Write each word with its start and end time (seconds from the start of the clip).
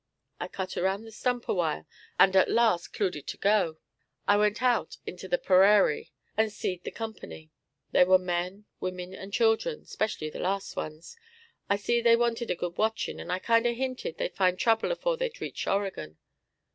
I 0.39 0.47
cut 0.47 0.77
around 0.77 1.03
the 1.03 1.11
stump 1.11 1.47
awhile 1.47 1.85
and 2.19 2.35
at 2.35 2.49
last 2.49 2.91
'cluded 2.91 3.27
to 3.27 3.37
go. 3.37 3.77
I 4.27 4.35
went 4.35 4.63
out 4.63 4.97
onto 5.07 5.27
the 5.27 5.37
perarie, 5.37 6.11
and 6.35 6.51
seed 6.51 6.83
the 6.83 6.89
company. 6.89 7.51
They 7.91 8.03
were 8.03 8.17
men, 8.17 8.65
women, 8.79 9.13
and 9.13 9.31
children, 9.31 9.85
'specially 9.85 10.31
the 10.31 10.39
last 10.39 10.75
ones. 10.75 11.15
I 11.69 11.75
seed 11.75 12.03
they 12.03 12.15
wanted 12.15 12.51
good 12.57 12.79
watchin', 12.79 13.19
and 13.19 13.31
I 13.31 13.37
kinder 13.37 13.73
hinted 13.73 14.17
they'd 14.17 14.33
find 14.35 14.57
trouble 14.57 14.91
afore 14.91 15.17
they'd 15.17 15.39
reach 15.39 15.67
Oregon. 15.67 16.17